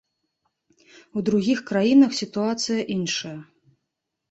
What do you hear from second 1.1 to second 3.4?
У другіх краінах сітуацыя іншая.